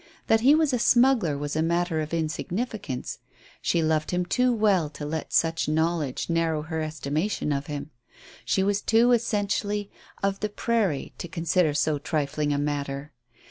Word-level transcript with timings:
That 0.25 0.39
he 0.41 0.55
was 0.55 0.73
a 0.73 0.79
smuggler 0.79 1.37
was 1.37 1.55
a 1.55 1.61
matter 1.61 2.01
of 2.01 2.11
insignificance. 2.11 3.19
She 3.61 3.83
loved 3.83 4.09
him 4.09 4.25
too 4.25 4.51
well 4.51 4.89
to 4.89 5.05
let 5.05 5.31
such 5.31 5.69
knowledge 5.69 6.27
narrow 6.27 6.63
her 6.63 6.81
estimation 6.81 7.51
of 7.53 7.67
him. 7.67 7.91
She 8.43 8.63
was 8.63 8.81
too 8.81 9.11
essentially 9.11 9.91
of 10.23 10.39
the 10.39 10.49
prairie 10.49 11.13
to 11.19 11.27
consider 11.27 11.75
so 11.75 11.99
trifling 11.99 12.51
a 12.51 12.57
matter. 12.57 13.11